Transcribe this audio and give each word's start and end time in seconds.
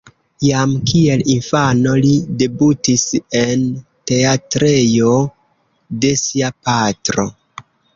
Jam 0.43 0.71
kiel 0.91 1.21
infano, 1.33 1.93
li 2.07 2.15
debutis 2.43 3.05
en 3.45 3.69
teatrejo 4.15 5.15
de 6.05 6.17
sia 6.27 6.55
patro. 6.67 7.33